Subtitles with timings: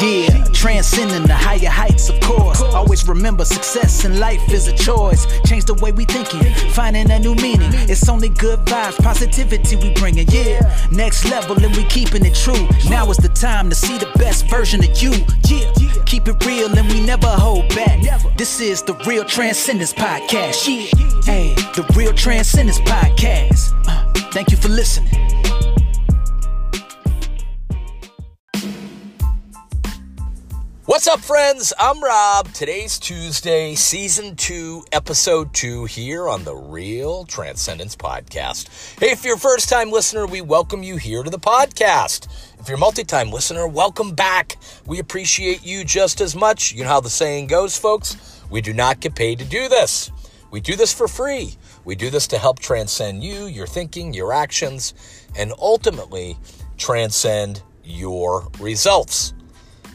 [0.00, 2.62] Yeah, transcending the higher heights, of course.
[2.62, 5.26] Always remember success in life is a choice.
[5.42, 6.42] Change the way we thinking,
[6.72, 7.70] finding a new meaning.
[7.88, 10.26] It's only good vibes, positivity we bringing.
[10.28, 10.60] Yeah,
[10.90, 12.66] next level and we keeping it true.
[12.88, 15.12] Now is the time to see the best version of you.
[15.48, 15.70] Yeah,
[16.06, 18.00] keep it real and we never hold back.
[18.38, 20.66] This is the Real Transcendence Podcast.
[20.66, 20.86] Yeah,
[21.24, 23.74] hey, the Real Transcendence Podcast.
[23.86, 25.39] Uh, thank you for listening.
[31.00, 31.72] What's up, friends?
[31.78, 32.52] I'm Rob.
[32.52, 38.68] Today's Tuesday, Season 2, Episode 2, here on the Real Transcendence Podcast.
[39.00, 42.28] Hey, if you're a first time listener, we welcome you here to the podcast.
[42.60, 44.58] If you're a multi time listener, welcome back.
[44.84, 46.74] We appreciate you just as much.
[46.74, 48.42] You know how the saying goes, folks?
[48.50, 50.12] We do not get paid to do this.
[50.50, 51.54] We do this for free.
[51.86, 54.92] We do this to help transcend you, your thinking, your actions,
[55.34, 56.36] and ultimately
[56.76, 59.32] transcend your results.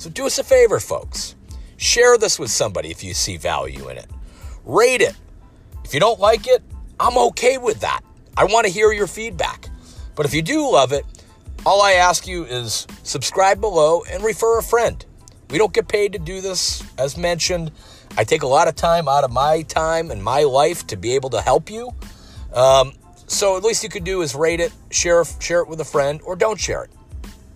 [0.00, 1.34] So do us a favor, folks.
[1.76, 4.06] Share this with somebody if you see value in it.
[4.64, 5.14] Rate it.
[5.84, 6.62] If you don't like it,
[6.98, 8.00] I'm okay with that.
[8.34, 9.68] I want to hear your feedback.
[10.16, 11.04] But if you do love it,
[11.66, 15.04] all I ask you is subscribe below and refer a friend.
[15.50, 17.70] We don't get paid to do this, as mentioned.
[18.16, 21.14] I take a lot of time out of my time and my life to be
[21.14, 21.90] able to help you.
[22.54, 22.94] Um,
[23.26, 26.22] so at least you could do is rate it, share share it with a friend,
[26.24, 26.90] or don't share it.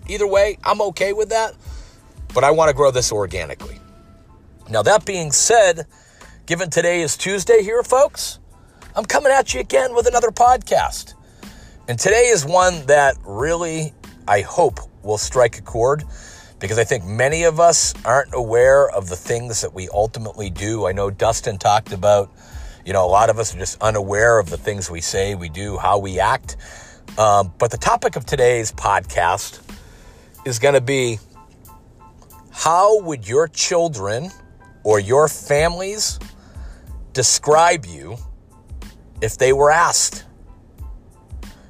[0.07, 1.55] Either way, I'm okay with that
[2.35, 3.79] but I want to grow this organically.
[4.69, 5.87] Now, that being said,
[6.45, 8.39] given today is Tuesday here, folks,
[8.93, 11.13] I'm coming at you again with another podcast.
[11.87, 13.93] And today is one that really,
[14.27, 16.03] I hope, will strike a chord
[16.59, 20.85] because I think many of us aren't aware of the things that we ultimately do.
[20.87, 22.33] I know Dustin talked about,
[22.85, 25.47] you know, a lot of us are just unaware of the things we say, we
[25.47, 26.57] do, how we act.
[27.17, 29.61] Um, but the topic of today's podcast
[30.45, 31.19] is going to be
[32.55, 34.31] how would your children
[34.85, 36.17] or your families
[37.11, 38.15] describe you
[39.21, 40.25] if they were asked?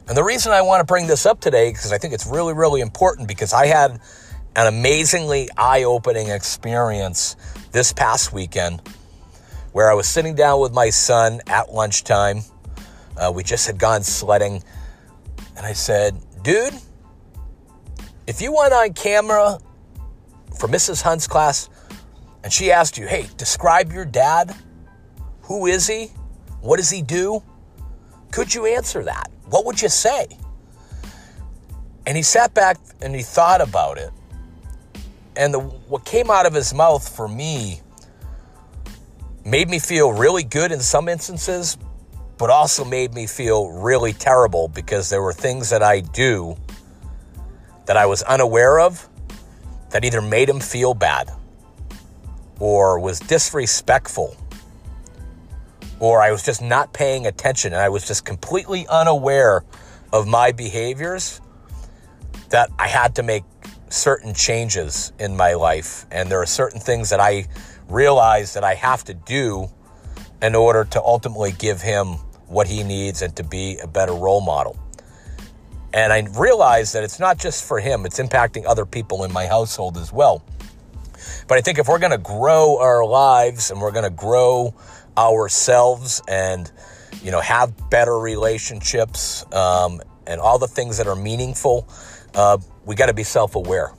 [0.08, 2.54] And the reason I want to bring this up today, because I think it's really,
[2.54, 4.00] really important, because I had
[4.56, 7.36] an amazingly eye opening experience
[7.72, 8.88] this past weekend
[9.72, 12.42] where I was sitting down with my son at lunchtime.
[13.18, 14.64] Uh, we just had gone sledding.
[15.58, 16.76] And I said, dude,
[18.28, 19.58] if you went on camera
[20.56, 21.02] for Mrs.
[21.02, 21.70] Hunt's class
[22.46, 24.56] and she asked you, hey, describe your dad.
[25.42, 26.12] Who is he?
[26.62, 27.42] What does he do?
[28.32, 29.32] Could you answer that?
[29.50, 30.28] What would you say?
[32.06, 34.12] And he sat back and he thought about it.
[35.36, 37.82] And the, what came out of his mouth for me
[39.44, 41.80] made me feel really good in some instances,
[42.38, 46.56] but also made me feel really terrible because there were things that I do
[47.88, 49.10] that I was unaware of
[49.96, 51.32] that either made him feel bad
[52.60, 54.36] or was disrespectful
[56.02, 59.64] or I was just not paying attention and I was just completely unaware
[60.12, 61.40] of my behaviors
[62.50, 63.46] that I had to make
[63.88, 66.06] certain changes in my life.
[66.12, 67.46] And there are certain things that I
[67.88, 69.70] realize that I have to do
[70.42, 72.16] in order to ultimately give him
[72.48, 74.78] what he needs and to be a better role model.
[75.96, 79.48] And I realize that it's not just for him, it's impacting other people in my
[79.48, 80.44] household as well.
[81.48, 84.76] But I think if we're going to grow our lives and we're going to grow
[85.18, 86.70] ourselves and,
[87.24, 91.88] you know, have better relationships um, and all the things that are meaningful,
[92.34, 93.94] uh, we got to be self aware.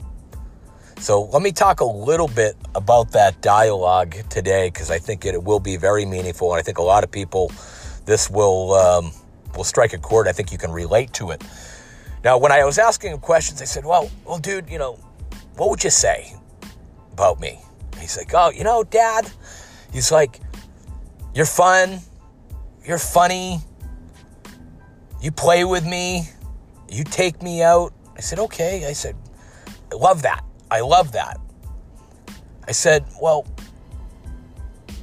[0.99, 5.43] So let me talk a little bit about that dialogue today because I think it
[5.43, 6.53] will be very meaningful.
[6.53, 7.51] And I think a lot of people,
[8.05, 9.11] this will, um,
[9.55, 10.27] will strike a chord.
[10.27, 11.43] I think you can relate to it.
[12.23, 14.99] Now, when I was asking him questions, I said, well, well, dude, you know,
[15.55, 16.33] what would you say
[17.13, 17.59] about me?
[17.99, 19.29] He's like, oh, you know, dad,
[19.91, 20.39] he's like,
[21.33, 21.99] you're fun,
[22.85, 23.59] you're funny,
[25.21, 26.29] you play with me,
[26.89, 27.93] you take me out.
[28.15, 28.85] I said, okay.
[28.85, 29.15] I said,
[29.91, 30.43] I love that.
[30.69, 31.39] I love that.
[32.67, 33.45] I said, well,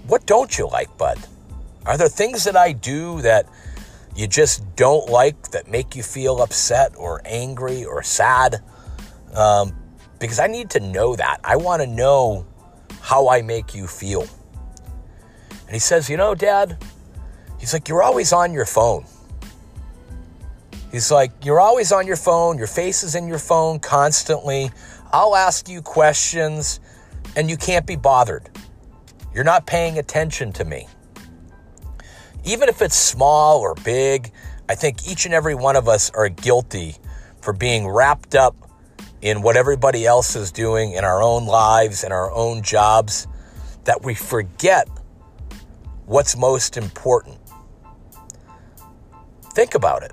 [0.07, 1.19] what don't you like, bud?
[1.87, 3.49] Are there things that I do that
[4.17, 8.63] you just don't like that make you feel upset or angry or sad.
[9.35, 9.75] Um,
[10.21, 11.41] because I need to know that.
[11.43, 12.47] I want to know
[13.01, 14.23] how I make you feel.
[14.23, 16.83] And he says, You know, Dad,
[17.59, 19.05] he's like, You're always on your phone.
[20.93, 22.57] He's like, You're always on your phone.
[22.57, 24.71] Your face is in your phone constantly.
[25.13, 26.79] I'll ask you questions
[27.35, 28.49] and you can't be bothered.
[29.35, 30.87] You're not paying attention to me
[32.45, 34.31] even if it's small or big,
[34.69, 36.97] I think each and every one of us are guilty
[37.41, 38.57] for being wrapped up
[39.23, 43.27] in what everybody else is doing in our own lives, and our own jobs,
[43.85, 44.87] that we forget
[46.05, 47.39] what's most important.
[49.55, 50.13] Think about it.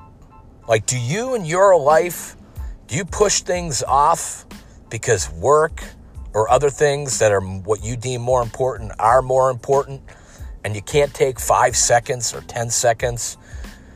[0.68, 2.38] Like, do you in your life,
[2.88, 4.46] do you push things off
[4.90, 5.84] because work
[6.34, 10.02] or other things that are what you deem more important are more important?
[10.64, 13.38] And you can't take five seconds or 10 seconds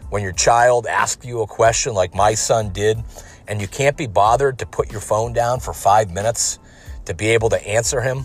[0.09, 3.03] when your child asks you a question like my son did,
[3.47, 6.59] and you can't be bothered to put your phone down for five minutes
[7.05, 8.23] to be able to answer him.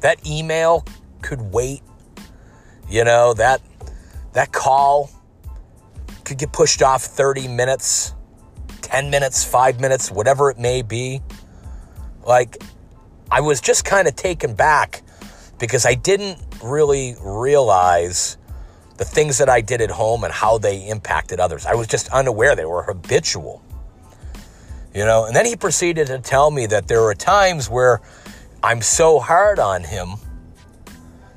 [0.00, 0.84] That email
[1.22, 1.82] could wait.
[2.88, 3.60] You know, that
[4.32, 5.10] that call
[6.24, 8.14] could get pushed off 30 minutes,
[8.82, 11.20] 10 minutes, 5 minutes, whatever it may be.
[12.24, 12.56] Like
[13.30, 15.02] I was just kind of taken back
[15.58, 18.36] because I didn't really realize
[18.96, 21.64] the things that I did at home and how they impacted others.
[21.64, 23.62] I was just unaware they were habitual.
[24.94, 28.00] You know, and then he proceeded to tell me that there are times where
[28.62, 30.16] I'm so hard on him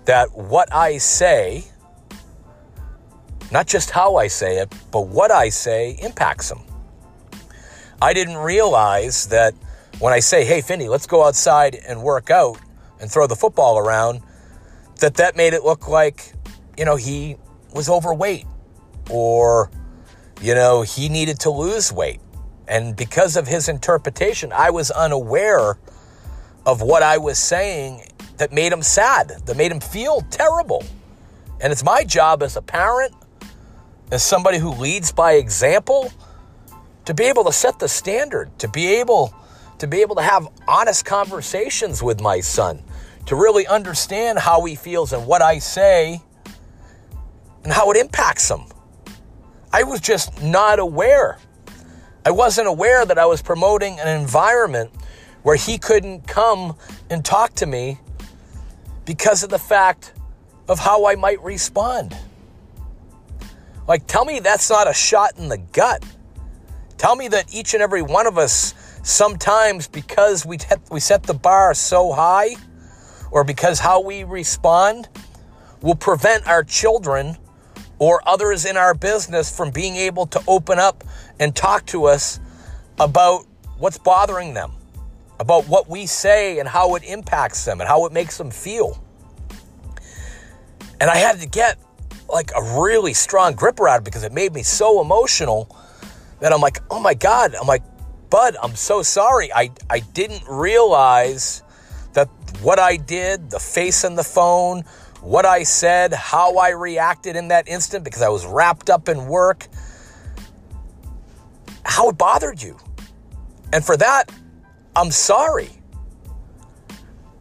[0.06, 1.64] that what I say,
[3.52, 6.60] not just how I say it, but what I say impacts him.
[8.02, 9.54] I didn't realize that
[10.00, 12.58] when I say, hey, Finney, let's go outside and work out
[13.00, 14.22] and throw the football around,
[15.00, 16.34] that that made it look like,
[16.78, 17.38] you know, he
[17.74, 18.46] was overweight
[19.10, 19.70] or,
[20.42, 22.20] you know, he needed to lose weight.
[22.68, 25.78] And because of his interpretation, I was unaware
[26.66, 28.06] of what I was saying
[28.38, 30.84] that made him sad, that made him feel terrible.
[31.60, 33.14] And it's my job as a parent,
[34.12, 36.12] as somebody who leads by example,
[37.06, 39.34] to be able to set the standard, to be able
[39.80, 42.82] to be able to have honest conversations with my son,
[43.26, 46.22] to really understand how he feels and what I say
[47.64, 48.62] and how it impacts him.
[49.72, 51.40] I was just not aware.
[52.26, 54.92] I wasn't aware that I was promoting an environment
[55.42, 56.76] where he couldn't come
[57.10, 58.00] and talk to me
[59.06, 60.14] because of the fact
[60.68, 62.16] of how I might respond.
[63.88, 66.04] Like, tell me that's not a shot in the gut.
[66.98, 68.74] Tell me that each and every one of us,
[69.04, 70.58] sometimes because we,
[70.90, 72.56] we set the bar so high,
[73.34, 75.10] or because how we respond,
[75.82, 77.36] will prevent our children
[77.98, 81.04] or others in our business from being able to open up
[81.40, 82.40] and talk to us
[83.00, 83.46] about
[83.80, 84.72] what's bothering them,
[85.40, 89.04] about what we say and how it impacts them and how it makes them feel.
[91.02, 91.80] And I had to get
[92.30, 95.76] like a really strong grip around it because it made me so emotional
[96.40, 97.56] that I'm like, oh my God.
[97.56, 97.84] I'm like,
[98.30, 99.52] Bud, I'm so sorry.
[99.52, 101.64] I, I didn't realize
[102.64, 104.84] what I did, the face on the phone,
[105.22, 109.28] what I said, how I reacted in that instant because I was wrapped up in
[109.28, 109.68] work,
[111.84, 112.78] how it bothered you.
[113.74, 114.32] And for that,
[114.96, 115.70] I'm sorry.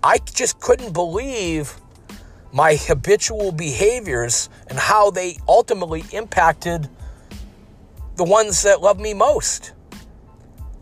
[0.03, 1.77] I just couldn't believe
[2.53, 6.89] my habitual behaviors and how they ultimately impacted
[8.17, 9.73] the ones that love me most.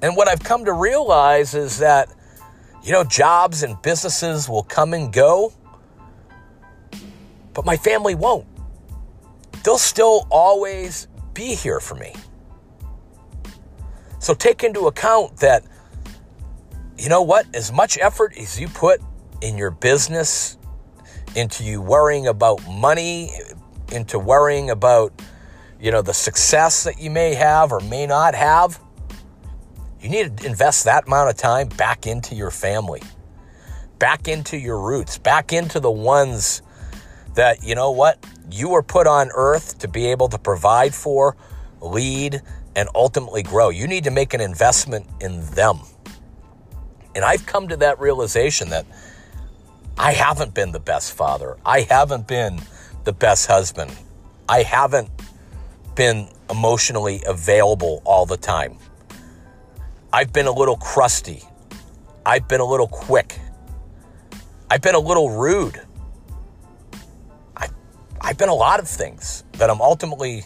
[0.03, 2.09] And what I've come to realize is that,
[2.83, 5.53] you know, jobs and businesses will come and go
[7.55, 8.47] but my family won't.
[9.65, 12.15] They'll still always be here for me.
[14.19, 15.65] So take into account that,
[16.99, 19.01] you know what, as much effort as you put
[19.41, 20.59] in your business,
[21.35, 23.31] into you worrying about money,
[23.93, 25.13] into worrying about,
[25.81, 28.81] you know, the success that you may have or may not have,
[30.01, 33.03] you need to invest that amount of time back into your family,
[33.99, 36.63] back into your roots, back into the ones
[37.35, 41.37] that, you know what, you were put on earth to be able to provide for,
[41.81, 42.41] lead,
[42.75, 43.69] and ultimately grow.
[43.69, 45.81] You need to make an investment in them.
[47.15, 48.87] And I've come to that realization that
[49.99, 51.57] I haven't been the best father.
[51.65, 52.61] I haven't been
[53.05, 53.93] the best husband.
[54.49, 55.11] I haven't
[55.95, 58.79] been emotionally available all the time.
[60.13, 61.43] I've been a little crusty.
[62.27, 63.39] I've been a little quick.
[64.69, 65.81] I've been a little rude.
[68.23, 70.45] I've been a lot of things that I'm ultimately,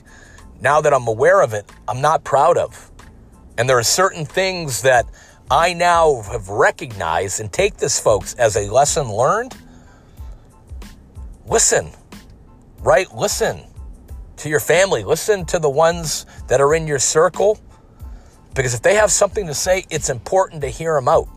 [0.60, 2.90] now that I'm aware of it, I'm not proud of.
[3.58, 5.06] And there are certain things that
[5.50, 9.56] I now have recognized and take this, folks, as a lesson learned.
[11.46, 11.90] Listen,
[12.78, 13.12] right?
[13.14, 13.64] Listen
[14.36, 15.04] to your family.
[15.04, 17.60] Listen to the ones that are in your circle.
[18.54, 21.28] Because if they have something to say, it's important to hear them out.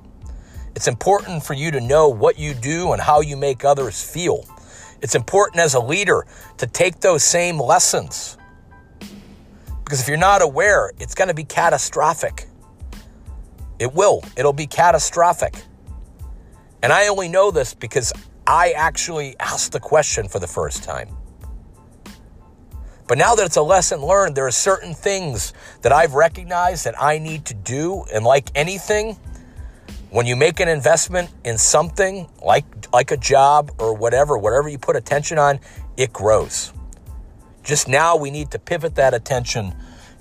[0.76, 4.46] It's important for you to know what you do and how you make others feel.
[5.02, 8.38] It's important as a leader to take those same lessons.
[9.84, 12.48] Because if you're not aware, it's going to be catastrophic.
[13.80, 14.24] It will.
[14.36, 15.56] It'll be catastrophic.
[16.84, 18.14] And I only know this because
[18.46, 21.17] I actually asked the question for the first time.
[23.08, 27.02] But now that it's a lesson learned, there are certain things that I've recognized that
[27.02, 28.04] I need to do.
[28.14, 29.18] And like anything,
[30.10, 34.78] when you make an investment in something like like a job or whatever, whatever you
[34.78, 35.60] put attention on,
[35.96, 36.74] it grows.
[37.64, 39.74] Just now we need to pivot that attention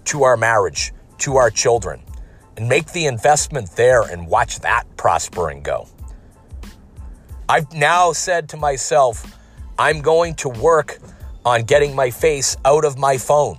[0.06, 2.00] to our marriage, to our children,
[2.56, 5.88] and make the investment there and watch that prosper and go.
[7.48, 9.38] I've now said to myself,
[9.78, 10.98] I'm going to work
[11.46, 13.56] on getting my face out of my phone.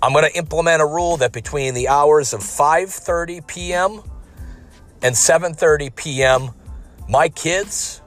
[0.00, 4.00] I'm going to implement a rule that between the hours of 5:30 p.m.
[5.02, 6.50] and 7:30 p.m.,
[7.08, 8.00] my kids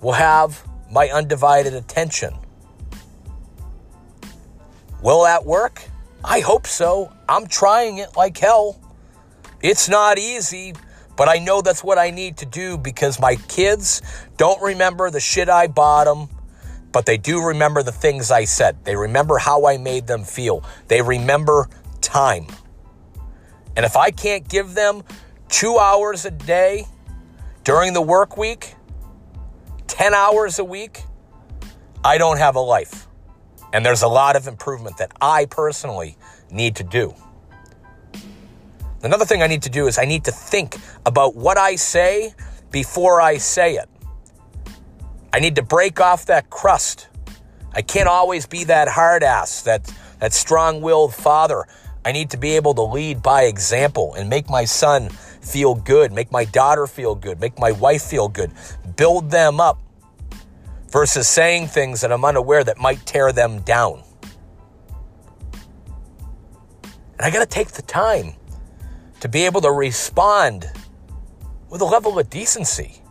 [0.00, 2.34] will have my undivided attention.
[5.02, 5.82] Will that work?
[6.24, 7.12] I hope so.
[7.28, 8.80] I'm trying it like hell.
[9.60, 10.72] It's not easy,
[11.16, 14.00] but I know that's what I need to do because my kids
[14.38, 16.28] don't remember the shit I bought them
[16.98, 18.84] but they do remember the things I said.
[18.84, 20.64] They remember how I made them feel.
[20.88, 21.68] They remember
[22.00, 22.48] time.
[23.76, 25.04] And if I can't give them
[25.48, 26.86] two hours a day
[27.62, 28.74] during the work week,
[29.86, 31.04] 10 hours a week,
[32.02, 33.06] I don't have a life.
[33.72, 36.16] And there's a lot of improvement that I personally
[36.50, 37.14] need to do.
[39.04, 40.76] Another thing I need to do is I need to think
[41.06, 42.34] about what I say
[42.72, 43.88] before I say it.
[45.32, 47.08] I need to break off that crust.
[47.74, 51.66] I can't always be that hard ass, that, that strong willed father.
[52.04, 56.12] I need to be able to lead by example and make my son feel good,
[56.12, 58.52] make my daughter feel good, make my wife feel good,
[58.96, 59.78] build them up
[60.90, 64.02] versus saying things that I'm unaware that might tear them down.
[66.82, 68.34] And I got to take the time
[69.20, 70.70] to be able to respond
[71.68, 73.02] with a level of decency.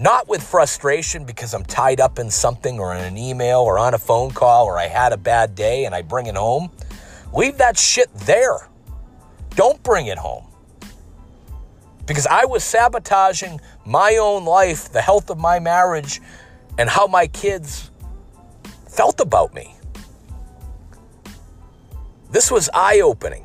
[0.00, 3.92] Not with frustration because I'm tied up in something or in an email or on
[3.92, 6.70] a phone call or I had a bad day and I bring it home.
[7.34, 8.70] Leave that shit there.
[9.50, 10.46] Don't bring it home.
[12.06, 16.22] Because I was sabotaging my own life, the health of my marriage,
[16.78, 17.90] and how my kids
[18.88, 19.74] felt about me.
[22.30, 23.44] This was eye opening.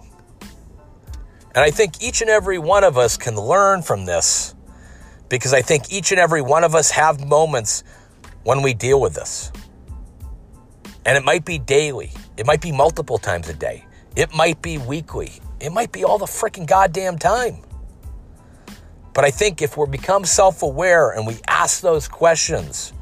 [1.54, 4.55] And I think each and every one of us can learn from this
[5.30, 7.84] because I think each and every one of us have moments
[8.44, 9.52] when we deal with this.
[11.06, 14.78] And it might be daily, it might be multiple times a day, it might be
[14.78, 17.58] weekly, it might be all the freaking goddamn time.
[19.14, 22.94] But I think if we become self aware and we ask those questions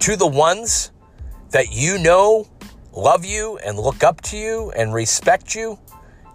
[0.00, 0.92] to the ones
[1.50, 2.46] that you know
[2.92, 5.78] love you and look up to you and respect you,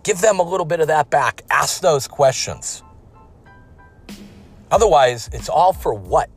[0.03, 1.43] give them a little bit of that back.
[1.50, 2.84] Ask those questions.
[4.71, 6.29] Otherwise, it's all for what?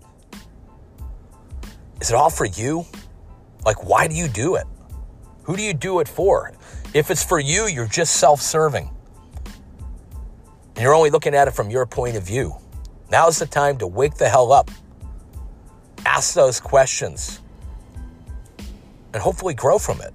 [2.00, 2.84] Is it all for you?
[3.64, 4.66] Like, why do you do it?
[5.44, 6.52] Who do you do it for?
[6.92, 8.90] If it's for you, you're just self serving.
[10.74, 12.54] And you're only looking at it from your point of view.
[13.10, 14.70] Now's the time to wake the hell up.
[16.04, 17.40] Ask those questions.
[19.12, 20.12] And hopefully grow from it.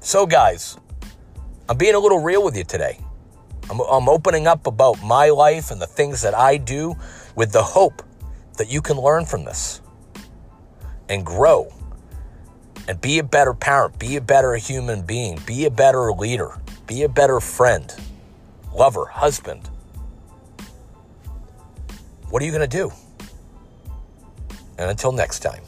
[0.00, 0.78] So, guys,
[1.68, 3.00] I'm being a little real with you today.
[3.70, 6.94] I'm, I'm opening up about my life and the things that I do
[7.34, 8.02] with the hope
[8.56, 9.80] that you can learn from this
[11.08, 11.72] and grow
[12.88, 17.02] and be a better parent, be a better human being, be a better leader, be
[17.02, 17.92] a better friend,
[18.74, 19.68] lover, husband.
[22.30, 22.92] What are you going to do?
[24.78, 25.62] And until next time.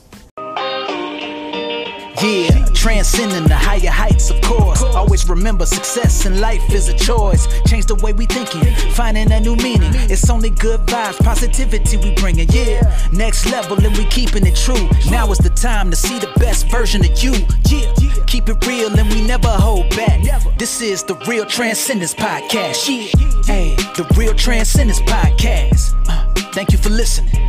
[2.22, 4.82] Yeah, transcending the higher heights, of course.
[4.82, 7.46] Always remember success in life is a choice.
[7.68, 9.92] Change the way we thinking, finding a new meaning.
[10.10, 12.48] It's only good vibes, positivity we bringing.
[12.50, 12.82] Yeah,
[13.12, 14.88] next level and we keeping it true.
[15.10, 17.34] Now is the time to see the best version of you.
[17.68, 17.92] Yeah,
[18.26, 20.20] keep it real and we never hold back.
[20.58, 22.88] This is the Real Transcendence Podcast.
[22.88, 25.94] Yeah, hey, the Real Transcendence Podcast.
[26.08, 27.47] Uh, thank you for listening.